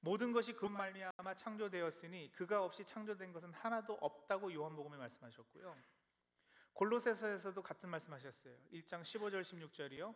모든 0.00 0.32
것이 0.32 0.54
그 0.54 0.64
말미암아 0.64 1.34
창조되었으니 1.36 2.32
그가 2.32 2.64
없이 2.64 2.84
창조된 2.84 3.32
것은 3.32 3.52
하나도 3.52 3.98
없다고 4.00 4.52
요한복음에 4.52 4.96
말씀하셨고요. 4.96 5.76
골로새서에서도 6.72 7.62
같은 7.62 7.88
말씀하셨어요. 7.90 8.56
1장 8.72 9.02
15절 9.02 9.42
16절이요. 9.42 10.14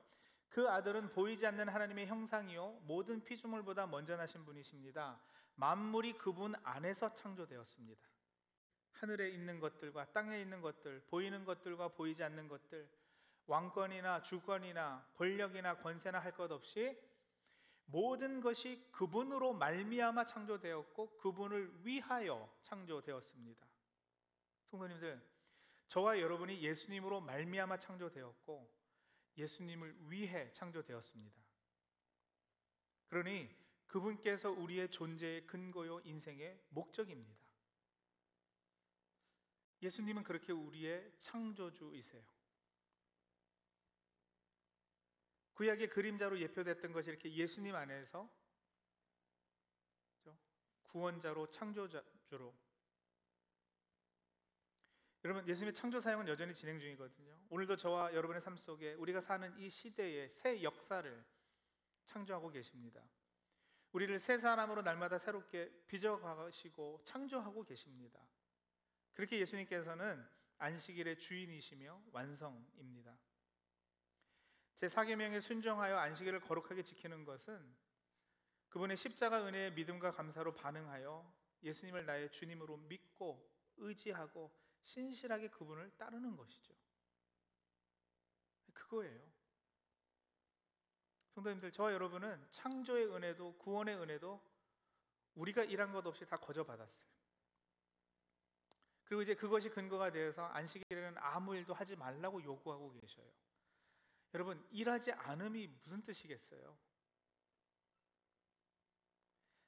그 0.49 0.69
아들은 0.69 1.11
보이지 1.11 1.47
않는 1.47 1.69
하나님의 1.69 2.07
형상이요 2.07 2.81
모든 2.85 3.23
피조물보다 3.25 3.87
먼저 3.87 4.17
나신 4.17 4.45
분이십니다. 4.45 5.21
만물이 5.57 6.17
그분 6.17 6.55
안에서 6.62 7.12
창조되었습니다. 7.12 8.00
하늘에 8.93 9.29
있는 9.31 9.61
것들과 9.61 10.12
땅에 10.12 10.41
있는 10.41 10.61
것들, 10.61 11.03
보이는 11.09 11.45
것들과 11.45 11.88
보이지 11.88 12.23
않는 12.23 12.49
것들, 12.49 12.88
왕권이나 13.47 14.23
주권이나 14.23 15.07
권력이나 15.17 15.76
권세나 15.79 16.19
할 16.21 16.33
것 16.33 16.50
없이 16.50 16.97
모든 17.87 18.41
것이 18.41 18.83
그분으로 18.93 19.53
말미암아 19.55 20.25
창조되었고 20.25 21.17
그분을 21.19 21.87
위하여 21.87 22.50
창조되었습니다. 22.62 23.67
성도님들, 24.71 25.23
저와 25.88 26.19
여러분이 26.19 26.61
예수님으로 26.62 27.21
말미암아 27.21 27.79
창조되었고 27.79 28.71
예수님을 29.37 30.11
위해 30.11 30.50
창조되었습니다. 30.53 31.41
그러니 33.09 33.49
그분께서 33.87 34.50
우리의 34.50 34.91
존재의 34.91 35.47
근거요 35.47 36.00
인생의 36.00 36.61
목적입니다. 36.71 37.45
예수님은 39.83 40.25
그렇게 40.25 40.53
우리의 40.53 41.12
창조주이세요. 41.20 42.34
구약의 45.55 45.88
그림자로 45.88 46.38
예표됐던 46.40 46.93
것이 46.93 47.11
이렇게 47.11 47.33
예수님 47.33 47.75
안에서 47.75 48.29
구원자로 50.83 51.51
창조주로 51.51 52.55
여러분 55.25 55.49
예수님의 55.49 55.73
창조 55.73 55.99
사역은 55.99 56.29
여전히 56.29 56.55
진행 56.55 56.79
중이거든요. 56.79 57.37
오늘도 57.49 57.77
저와 57.77 58.12
여러분의 58.12 58.43
삶 58.43 58.57
속에 58.57 58.95
우리가 58.95 59.21
사는 59.21 59.57
이 59.59 59.71
시대의 59.71 60.29
새 60.29 60.62
역사를 60.62 61.25
창조하고 62.05 62.51
계십니다. 62.51 63.03
우리를 63.93 64.19
새 64.19 64.38
사람으로 64.38 64.83
날마다 64.83 65.19
새롭게 65.19 65.73
빚어 65.87 66.19
가시고 66.21 67.01
창조하고 67.05 67.64
계십니다. 67.64 68.21
그렇게 69.14 69.38
예수님께서는 69.40 70.27
안식일의 70.59 71.19
주인이시며 71.19 72.03
완성입니다. 72.12 73.17
제 74.85 74.88
사계명에 74.88 75.40
순종하여 75.40 75.97
안식일을 75.97 76.40
거룩하게 76.40 76.83
지키는 76.83 77.25
것은 77.25 77.75
그분의 78.68 78.99
십자가 78.99 79.42
은혜의 79.47 79.73
믿음과 79.73 80.12
감사로 80.12 80.53
반응하여 80.53 81.27
예수님을 81.62 82.05
나의 82.05 82.31
주님으로 82.33 82.77
믿고 82.77 83.51
의지하고 83.79 84.55
신실하게 84.83 85.49
그분을 85.49 85.90
따르는 85.97 86.37
것이죠. 86.37 86.75
그거예요. 88.75 89.27
성도님들, 91.31 91.73
저와 91.73 91.94
여러분은 91.94 92.47
창조의 92.51 93.07
은혜도 93.07 93.57
구원의 93.57 93.97
은혜도 93.97 94.38
우리가 95.37 95.64
일한 95.64 95.92
것 95.92 96.07
없이 96.07 96.27
다 96.27 96.37
거저 96.37 96.62
받았어요. 96.62 97.07
그리고 99.05 99.23
이제 99.23 99.35
그것이 99.35 99.70
근거가 99.70 100.12
되어서 100.12 100.44
안식일에는 100.44 101.16
아무 101.16 101.57
일도 101.57 101.73
하지 101.73 101.97
말라고 101.97 102.42
요구하고 102.44 102.92
계셔요. 102.92 103.33
여러분, 104.35 104.66
일하지 104.73 105.12
않음이 105.12 105.68
무슨 105.68 106.03
뜻이겠어요? 106.03 106.77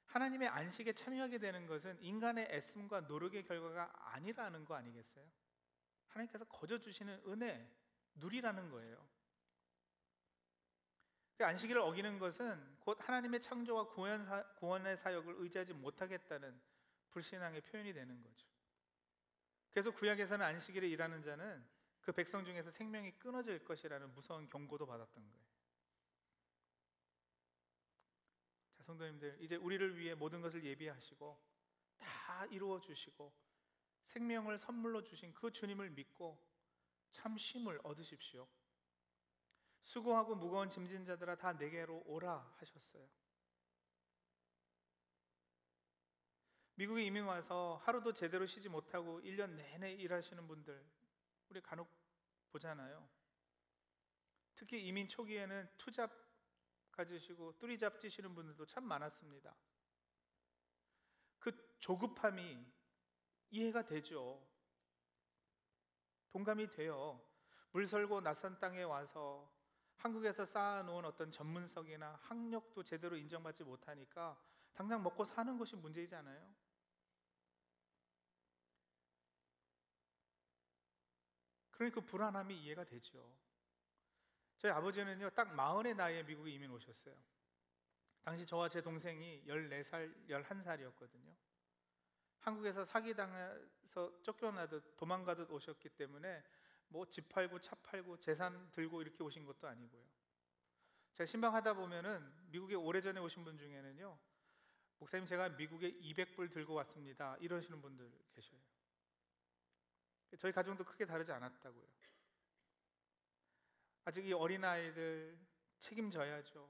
하나님의 0.07 0.49
안식에 0.49 0.93
참여하게 0.93 1.37
되는 1.37 1.67
것은 1.67 1.97
인간의 2.01 2.47
애씀과 2.49 3.01
노력의 3.01 3.43
결과가 3.43 4.13
아니라는 4.13 4.65
거 4.65 4.75
아니겠어요? 4.75 5.25
하나님께서 6.07 6.45
거저 6.45 6.79
주시는 6.79 7.23
은혜, 7.27 7.69
누리라는 8.15 8.69
거예요. 8.69 9.07
그 11.37 11.45
안식일을 11.45 11.79
어기는 11.81 12.17
것은 12.19 12.77
곧 12.79 12.97
하나님의 12.99 13.41
창조와 13.41 13.89
구원의 13.89 14.97
사역을 14.97 15.35
의지하지 15.37 15.73
못하겠다는 15.73 16.59
불신앙의 17.11 17.61
표현이 17.61 17.93
되는 17.93 18.21
거죠. 18.21 18.47
그래서 19.69 19.91
구약에서는 19.91 20.43
안식일에 20.43 20.87
일하는 20.87 21.21
자는 21.21 21.63
그 22.07 22.13
백성 22.13 22.45
중에서 22.45 22.71
생명이 22.71 23.19
끊어질 23.19 23.65
것이라는 23.65 24.13
무서운 24.13 24.47
경고도 24.47 24.85
받았던 24.85 25.27
거예요. 25.27 25.45
자, 28.77 28.83
성도님들, 28.83 29.39
이제 29.41 29.57
우리를 29.57 29.97
위해 29.97 30.15
모든 30.15 30.39
것을 30.39 30.63
예비하시고 30.63 31.37
다 31.97 32.45
이루어 32.45 32.79
주시고 32.79 33.33
생명을 34.05 34.57
선물로 34.57 35.03
주신 35.03 35.33
그 35.33 35.51
주님을 35.51 35.89
믿고 35.89 36.41
참 37.11 37.37
쉼을 37.37 37.81
얻으십시오. 37.83 38.47
수고하고 39.83 40.35
무거운 40.35 40.69
짐진 40.69 41.03
자들아 41.03 41.35
다 41.35 41.51
내게로 41.51 42.03
오라 42.05 42.55
하셨어요. 42.55 43.05
미국에 46.75 47.03
이민 47.03 47.25
와서 47.25 47.81
하루도 47.83 48.13
제대로 48.13 48.45
쉬지 48.45 48.69
못하고 48.69 49.19
1년 49.19 49.55
내내 49.55 49.91
일하시는 49.91 50.47
분들 50.47 50.96
우리 51.49 51.61
간혹 51.61 51.89
보잖아요. 52.51 53.07
특히 54.55 54.85
이민 54.85 55.07
초기에는 55.07 55.69
투잡 55.77 56.11
가지시고 56.91 57.57
뚜리잡 57.59 57.99
찌시는 57.99 58.33
분들도 58.33 58.65
참 58.65 58.83
많았습니다. 58.85 59.55
그 61.39 61.51
조급함이 61.79 62.65
이해가 63.51 63.85
되죠. 63.85 64.45
동감이 66.31 66.71
돼요. 66.71 67.21
물설고 67.71 68.21
낯선 68.21 68.59
땅에 68.59 68.83
와서 68.83 69.51
한국에서 69.97 70.45
쌓아놓은 70.45 71.05
어떤 71.05 71.31
전문성이나 71.31 72.19
학력도 72.21 72.83
제대로 72.83 73.15
인정받지 73.15 73.63
못하니까 73.63 74.39
당장 74.73 75.01
먹고 75.01 75.25
사는 75.25 75.57
것이 75.57 75.75
문제이잖아요. 75.75 76.55
그러니 81.77 81.93
그 81.93 82.01
불안함이 82.01 82.59
이해가 82.63 82.83
되죠. 82.85 83.31
저희 84.57 84.71
아버지는요, 84.71 85.29
딱 85.29 85.53
마흔의 85.53 85.95
나이에 85.95 86.23
미국에 86.23 86.49
이민 86.49 86.71
오셨어요. 86.71 87.15
당시 88.23 88.45
저와 88.47 88.67
제 88.67 88.81
동생이 88.81 89.43
14살, 89.45 90.27
11살이었거든요. 90.27 91.35
한국에서 92.39 92.83
사기당해서 92.83 94.21
쫓겨나듯 94.23 94.97
도망가듯 94.97 95.51
오셨기 95.51 95.89
때문에 95.89 96.43
뭐 96.89 97.05
집 97.05 97.29
팔고 97.29 97.59
차 97.61 97.75
팔고 97.75 98.19
재산 98.21 98.71
들고 98.71 99.01
이렇게 99.03 99.23
오신 99.23 99.45
것도 99.45 99.67
아니고요. 99.67 100.01
제가 101.13 101.27
신방하다 101.27 101.73
보면은 101.73 102.33
미국에 102.49 102.73
오래전에 102.73 103.19
오신 103.19 103.43
분 103.43 103.57
중에는요. 103.57 104.17
목사님 104.99 105.27
제가 105.27 105.49
미국에 105.49 105.91
200불 105.99 106.51
들고 106.51 106.73
왔습니다. 106.73 107.37
이러시는 107.39 107.81
분들 107.81 108.11
계셔요. 108.33 108.59
저희 110.37 110.51
가정도 110.51 110.83
크게 110.83 111.05
다르지 111.05 111.31
않았다고요. 111.31 111.85
아직 114.05 114.25
이 114.25 114.33
어린아이들 114.33 115.37
책임져야죠. 115.79 116.69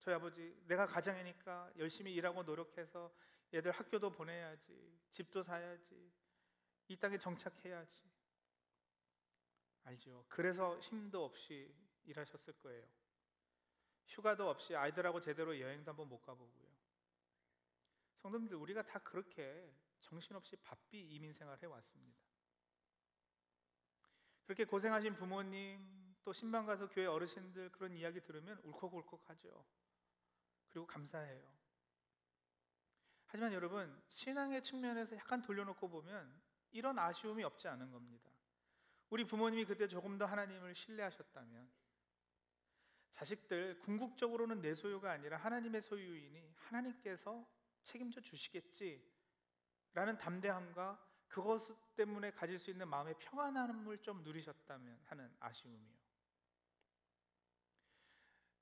저희 0.00 0.14
아버지 0.14 0.56
내가 0.66 0.86
가장이니까 0.86 1.72
열심히 1.78 2.14
일하고 2.14 2.42
노력해서 2.42 3.12
얘들 3.52 3.72
학교도 3.72 4.10
보내야지. 4.12 4.98
집도 5.12 5.42
사야지. 5.42 6.12
이 6.88 6.96
땅에 6.96 7.18
정착해야지. 7.18 8.10
알죠. 9.84 10.24
그래서 10.28 10.78
힘도 10.80 11.24
없이 11.24 11.72
일하셨을 12.04 12.54
거예요. 12.54 12.86
휴가도 14.06 14.48
없이 14.48 14.74
아이들하고 14.74 15.20
제대로 15.20 15.58
여행도 15.58 15.90
한번 15.90 16.08
못 16.08 16.20
가보고요. 16.20 16.69
성도님들 18.22 18.56
우리가 18.56 18.82
다 18.82 18.98
그렇게 19.00 19.72
정신없이 20.00 20.56
바삐 20.56 21.00
이민 21.00 21.32
생활 21.32 21.58
해 21.62 21.66
왔습니다. 21.66 22.18
그렇게 24.44 24.64
고생하신 24.64 25.14
부모님 25.14 26.16
또 26.24 26.32
신방 26.32 26.66
가서 26.66 26.88
교회 26.88 27.06
어르신들 27.06 27.70
그런 27.72 27.94
이야기 27.94 28.20
들으면 28.20 28.58
울컥울컥하죠. 28.64 29.64
그리고 30.68 30.86
감사해요. 30.86 31.60
하지만 33.26 33.52
여러분 33.52 34.02
신앙의 34.08 34.62
측면에서 34.62 35.16
약간 35.16 35.40
돌려놓고 35.40 35.88
보면 35.88 36.40
이런 36.72 36.98
아쉬움이 36.98 37.44
없지 37.44 37.68
않은 37.68 37.90
겁니다. 37.90 38.30
우리 39.08 39.24
부모님이 39.24 39.64
그때 39.64 39.88
조금 39.88 40.18
더 40.18 40.26
하나님을 40.26 40.74
신뢰하셨다면 40.74 41.70
자식들 43.12 43.78
궁극적으로는 43.80 44.60
내 44.60 44.74
소유가 44.74 45.12
아니라 45.12 45.36
하나님의 45.36 45.82
소유이니 45.82 46.54
하나님께서 46.56 47.46
책임져 47.84 48.20
주시겠지 48.20 49.02
라는 49.94 50.16
담대함과 50.16 51.06
그것 51.28 51.94
때문에 51.94 52.32
가질 52.32 52.58
수 52.58 52.70
있는 52.70 52.88
마음의 52.88 53.14
평안함을 53.18 53.98
좀 53.98 54.22
누리셨다면 54.22 55.00
하는 55.04 55.34
아쉬움이요. 55.38 56.00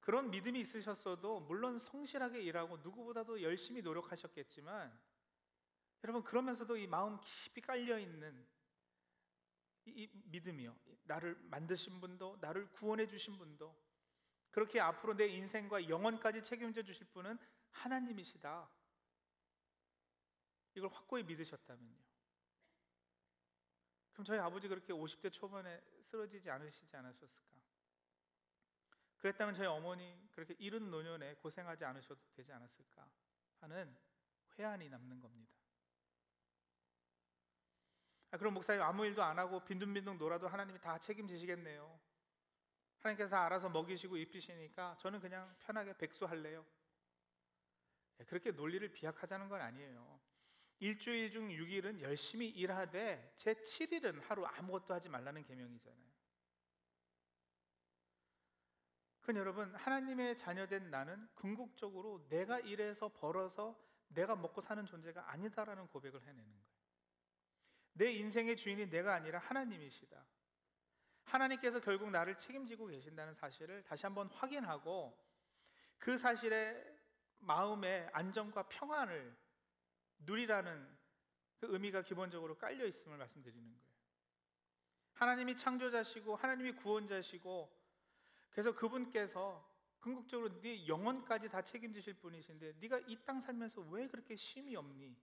그런 0.01 0.31
믿음이 0.31 0.61
있으셨어도 0.61 1.41
물론 1.41 1.79
성실하게 1.79 2.41
일하고 2.43 2.79
누구보다도 2.79 3.43
열심히 3.43 3.83
노력하셨겠지만 3.83 4.99
여러분 6.05 6.23
그러면서도 6.23 6.77
이 6.77 6.87
마음 6.87 7.21
깊이 7.21 7.61
깔려 7.61 7.99
있는 7.99 8.47
이 9.85 10.09
믿음이요. 10.25 10.75
나를 11.05 11.35
만드신 11.51 12.01
분도 12.01 12.37
나를 12.41 12.71
구원해 12.73 13.07
주신 13.07 13.37
분도 13.37 13.75
그렇게 14.51 14.81
앞으로 14.81 15.15
내 15.15 15.27
인생과 15.27 15.89
영혼까지 15.89 16.43
책임져 16.43 16.83
주실 16.83 17.07
분은 17.09 17.39
하나님이시다. 17.71 18.69
이걸 20.79 20.91
확고히 20.91 21.23
믿으셨다면요. 21.25 22.09
그럼 24.13 24.25
저희 24.25 24.39
아버지 24.39 24.67
그렇게 24.67 24.93
50대 24.93 25.33
초반에 25.33 25.81
쓰러지지 26.11 26.51
않으시지 26.51 26.97
않으셨을까? 26.97 27.49
그랬다면 29.19 29.55
저희 29.55 29.67
어머니 29.67 30.29
그렇게 30.33 30.55
이른 30.59 30.91
노년에 30.91 31.35
고생하지 31.35 31.85
않으셔도 31.85 32.21
되지 32.35 32.53
않았을까 32.53 33.09
하는 33.61 33.97
회한이 34.57 34.89
남는 34.89 35.21
겁니다. 35.21 35.53
아, 38.31 38.37
그럼 38.37 38.55
목사님 38.55 38.83
아무 38.83 39.05
일도 39.07 39.23
안 39.23 39.39
하고 39.39 39.65
빈둥빈둥 39.65 40.19
놀아도 40.19 40.49
하나님이 40.49 40.81
다 40.81 40.99
책임지시겠네요. 40.99 41.99
하나님께서 43.01 43.31
다 43.31 43.45
알아서 43.45 43.69
먹이시고 43.69 44.17
입히시니까 44.17 44.97
저는 45.01 45.21
그냥 45.21 45.55
편하게 45.61 45.97
백수할래요. 45.97 46.65
네, 48.19 48.25
그렇게 48.25 48.51
논리를 48.51 48.87
비약하자는 48.93 49.49
건 49.49 49.61
아니에요. 49.61 50.21
일주일 50.81 51.31
중 51.31 51.49
6일은 51.49 52.01
열심히 52.01 52.49
일하되 52.49 53.33
제 53.37 53.55
7일은 53.55 54.23
하루 54.23 54.47
아무것도 54.47 54.95
하지 54.95 55.09
말라는 55.09 55.43
계명이잖아요. 55.45 56.09
그 59.21 59.35
여러분 59.35 59.75
하나님의 59.75 60.37
자녀된 60.37 60.91
나는 60.91 61.29
궁극적으로 61.35 62.27
내가 62.31 62.61
일해서 62.61 63.09
벌어서 63.09 63.79
내가 64.09 64.35
먹고 64.35 64.61
사는 64.61 64.87
존재가 64.87 65.31
아니다라는 65.31 65.89
고백을 65.89 66.23
해내는 66.23 66.45
거예요. 66.45 66.79
내 67.93 68.13
인생의 68.13 68.57
주인이 68.57 68.89
내가 68.89 69.15
아니라 69.15 69.39
하나님이시다. 69.41 70.25
하나님께서 71.25 71.81
결국 71.81 72.11
나를 72.11 72.39
책임지고 72.39 72.87
계신다는 72.87 73.35
사실을 73.35 73.83
다시 73.83 74.07
한번 74.07 74.29
확인하고 74.29 75.15
그 75.99 76.17
사실에 76.17 76.83
마음의 77.41 78.09
안정과 78.13 78.69
평안을 78.69 79.37
누리라는 80.21 80.99
그 81.61 81.67
의미가 81.73 82.03
기본적으로 82.03 82.57
깔려 82.59 82.87
있음을 82.87 83.17
말씀드리는 83.19 83.69
거예요. 83.69 83.89
하나님이 85.15 85.57
창조자시고 85.57 86.37
하나님이 86.37 86.73
구원자시고 86.73 87.77
그래서 88.51 88.75
그분께서 88.75 89.69
궁극적으로 89.99 90.61
네 90.61 90.87
영혼까지 90.87 91.49
다 91.49 91.63
책임지실 91.63 92.15
분이신데 92.15 92.75
네가 92.81 93.01
이 93.01 93.17
땅 93.25 93.41
살면서 93.41 93.81
왜 93.91 94.07
그렇게 94.07 94.37
쉼이 94.37 94.77
없니? 94.77 95.17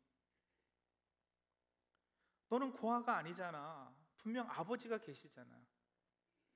너는 2.49 2.73
고아가 2.73 3.17
아니잖아. 3.17 3.93
분명 4.17 4.49
아버지가 4.49 4.97
계시잖아. 4.99 5.65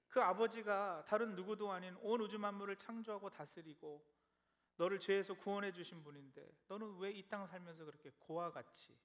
그 0.09 0.21
아버지가 0.21 1.05
다른 1.07 1.35
누구도 1.35 1.71
아닌 1.71 1.95
온 2.01 2.19
우주 2.21 2.37
만물을 2.39 2.75
창조하고 2.77 3.29
다스리고 3.29 4.05
너를 4.79 4.97
죄에서 4.99 5.33
구원해 5.33 5.73
주신 5.73 6.01
분인데 6.03 6.49
너는 6.69 6.97
왜 6.99 7.11
이 7.11 7.27
땅 7.27 7.45
살면서 7.47 7.83
그렇게 7.83 8.11
고아 8.11 8.49
같이 8.51 8.97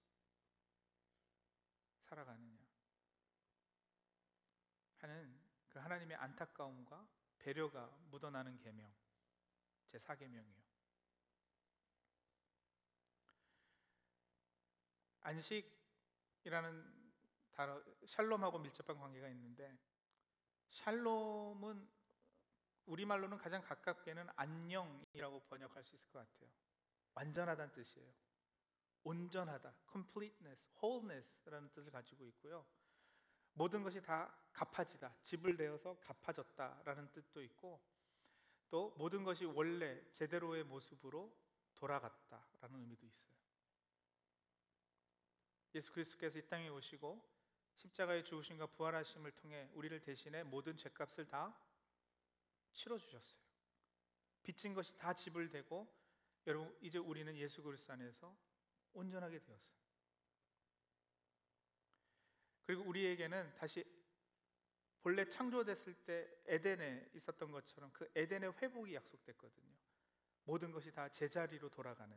살아가느냐 2.02 2.56
하는 4.98 5.36
그 5.68 5.80
하나님의 5.80 6.16
안타까움과 6.16 7.08
배려가 7.38 7.86
묻어나는 8.08 8.56
계명 8.60 8.94
제 9.88 9.98
4계명이요. 9.98 10.62
안식이라는 15.22 17.10
단어 17.50 17.82
샬롬하고 18.06 18.60
밀접한 18.60 18.96
관계가 19.00 19.28
있는데 19.28 19.76
샬롬은 20.70 21.88
우리말로는 22.86 23.38
가장 23.38 23.62
가깝게는 23.62 24.28
안녕이라고 24.36 25.40
번역할 25.48 25.82
수 25.84 25.94
있을 25.94 26.10
것 26.10 26.18
같아요. 26.18 26.50
완전하다는 27.14 27.72
뜻이에요. 27.72 28.12
온전하다, 29.04 29.74
completeness, 29.90 30.66
wholeness라는 30.82 31.70
뜻을 31.72 31.90
가지고 31.92 32.24
있고요. 32.26 32.66
모든 33.52 33.82
것이 33.82 34.00
다 34.00 34.34
갚아지다, 34.52 35.14
집을 35.24 35.56
내어서 35.56 35.98
갚아졌다라는 36.00 37.12
뜻도 37.12 37.42
있고 37.42 37.80
또 38.70 38.94
모든 38.96 39.22
것이 39.22 39.44
원래 39.44 40.02
제대로의 40.12 40.64
모습으로 40.64 41.32
돌아갔다라는 41.76 42.80
의미도 42.80 43.06
있어요. 43.06 43.34
예수 45.74 45.92
그리스도께서 45.92 46.38
이 46.38 46.48
땅에 46.48 46.68
오시고 46.68 47.22
십자가의 47.76 48.24
죽으심과 48.24 48.66
부활하심을 48.66 49.32
통해 49.32 49.68
우리를 49.74 50.00
대신해 50.02 50.42
모든 50.44 50.76
죄값을 50.76 51.28
다 51.28 51.54
치러 52.74 52.98
주셨어요. 52.98 53.42
빚진 54.42 54.74
것이 54.74 54.96
다 54.98 55.14
지불되고 55.14 56.04
여러분 56.46 56.76
이제 56.82 56.98
우리는 56.98 57.34
예수 57.36 57.62
그리스도 57.62 57.92
안에서 57.94 58.36
온전하게 58.92 59.38
되었어요. 59.38 59.74
그리고 62.66 62.82
우리에게는 62.84 63.54
다시 63.56 63.84
본래 65.00 65.28
창조됐을 65.28 65.94
때 66.04 66.28
에덴에 66.46 67.10
있었던 67.14 67.50
것처럼 67.50 67.90
그 67.92 68.10
에덴의 68.14 68.54
회복이 68.60 68.94
약속됐거든요. 68.94 69.74
모든 70.44 70.70
것이 70.70 70.90
다 70.92 71.08
제자리로 71.08 71.70
돌아가는 71.70 72.16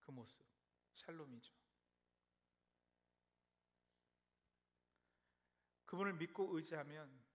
그 0.00 0.10
모습, 0.12 0.44
샬롬이죠. 0.94 1.52
그분을 5.86 6.14
믿고 6.14 6.56
의지하면 6.56 7.25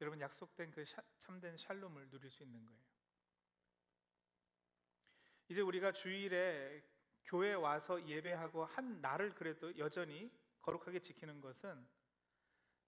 여러분 0.00 0.20
약속된 0.20 0.70
그 0.70 0.84
참된 1.18 1.56
샬롬을 1.56 2.10
누릴 2.10 2.30
수 2.30 2.42
있는 2.42 2.64
거예요. 2.64 2.80
이제 5.48 5.60
우리가 5.60 5.92
주일에 5.92 6.82
교회 7.24 7.54
와서 7.54 8.06
예배하고 8.06 8.64
한 8.64 9.00
날을 9.00 9.34
그래도 9.34 9.76
여전히 9.78 10.30
거룩하게 10.60 11.00
지키는 11.00 11.40
것은 11.40 11.86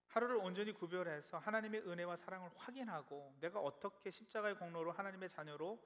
하루를 0.09 0.37
온전히 0.37 0.73
구별해서 0.73 1.39
하나님의 1.39 1.83
은혜와 1.89 2.17
사랑을 2.17 2.51
확인하고 2.57 3.37
내가 3.41 3.61
어떻게 3.61 4.11
십자가의 4.11 4.57
공로로 4.57 4.93
하나님의 4.93 5.29
자녀로 5.29 5.81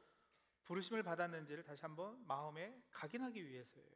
부르심을 0.64 1.02
받았는지를 1.02 1.62
다시 1.62 1.82
한번 1.82 2.26
마음에 2.26 2.82
각인하기 2.90 3.46
위해서예요. 3.46 3.94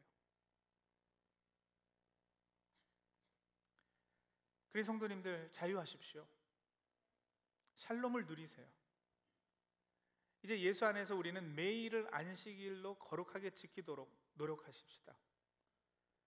그리 4.71 4.85
성도님들 4.85 5.51
자유하십시오. 5.51 6.27
샬롬을 7.79 8.27
누리세요. 8.27 8.67
이제 10.43 10.61
예수 10.61 10.87
안에서 10.87 11.17
우리는 11.17 11.55
매일을 11.55 12.13
안식일로 12.15 12.99
거룩하게 12.99 13.51
지키도록 13.51 14.15
노력하십시다. 14.35 15.17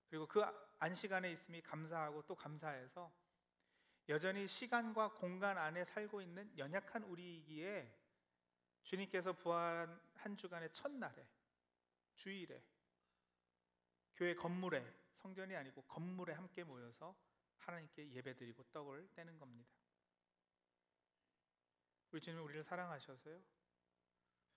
그리고 0.09 0.27
그 0.27 0.43
안식 0.79 1.13
안에 1.13 1.31
있음이 1.31 1.61
감사하고 1.61 2.23
또 2.23 2.35
감사해서 2.35 3.11
여전히 4.09 4.47
시간과 4.47 5.13
공간 5.13 5.57
안에 5.57 5.85
살고 5.85 6.21
있는 6.21 6.51
연약한 6.57 7.03
우리이기에 7.03 7.97
주님께서 8.83 9.33
부활한 9.33 10.01
한 10.15 10.35
주간의 10.35 10.73
첫날에 10.73 11.25
주일에 12.15 12.61
교회 14.15 14.35
건물에 14.35 14.85
성전이 15.13 15.55
아니고 15.55 15.83
건물에 15.83 16.33
함께 16.33 16.63
모여서 16.63 17.15
하나님께 17.59 18.11
예배드리고 18.11 18.63
떡을 18.73 19.09
떼는 19.15 19.39
겁니다. 19.39 19.80
우리 22.11 22.21
주님은 22.21 22.43
우리를 22.43 22.63
사랑하셔서요. 22.63 23.41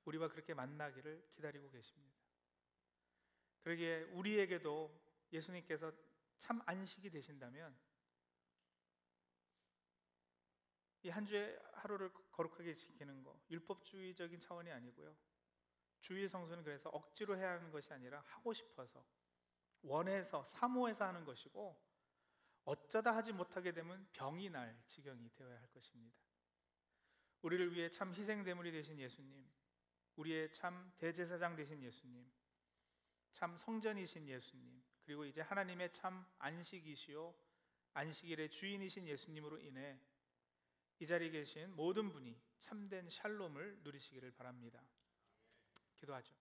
우리와 0.04 0.28
그렇게 0.28 0.54
만나기를 0.54 1.30
기다리고 1.34 1.70
계십니다. 1.70 2.14
그러기에 3.62 4.02
우리에게도 4.02 5.00
예수님께서 5.32 5.92
참 6.38 6.60
안식이 6.66 7.10
되신다면 7.10 7.74
이 11.04 11.10
한 11.10 11.26
주의 11.26 11.58
하루를 11.74 12.10
거룩하게 12.32 12.74
지키는 12.74 13.22
거 13.22 13.38
율법주의적인 13.50 14.40
차원이 14.40 14.70
아니고요. 14.70 15.14
주일 16.00 16.28
성수는 16.28 16.64
그래서 16.64 16.88
억지로 16.90 17.36
해야 17.36 17.52
하는 17.52 17.70
것이 17.70 17.92
아니라 17.92 18.22
하고 18.26 18.54
싶어서 18.54 19.04
원해서 19.82 20.44
사모해서 20.44 21.04
하는 21.04 21.24
것이고 21.26 21.78
어쩌다 22.64 23.14
하지 23.14 23.32
못하게 23.32 23.72
되면 23.72 24.08
병이 24.12 24.48
날 24.48 24.82
지경이 24.86 25.30
되어야 25.34 25.58
할 25.60 25.70
것입니다. 25.72 26.16
우리를 27.44 27.74
위해 27.74 27.90
참 27.90 28.14
희생대물이 28.14 28.72
되신 28.72 28.98
예수님, 28.98 29.46
우리의 30.16 30.50
참 30.50 30.90
대제사장 30.96 31.54
되신 31.56 31.82
예수님, 31.82 32.26
참 33.32 33.54
성전이신 33.54 34.26
예수님, 34.26 34.82
그리고 35.04 35.26
이제 35.26 35.42
하나님의 35.42 35.92
참 35.92 36.26
안식이시요 36.38 37.34
안식일의 37.92 38.48
주인이신 38.48 39.06
예수님으로 39.06 39.58
인해 39.58 40.00
이 41.00 41.06
자리에 41.06 41.28
계신 41.28 41.70
모든 41.76 42.10
분이 42.10 42.34
참된 42.60 43.10
샬롬을 43.10 43.80
누리시기를 43.82 44.30
바랍니다. 44.30 44.82
기도하죠. 45.96 46.34